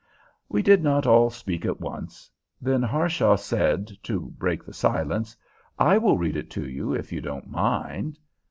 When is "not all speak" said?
0.81-1.63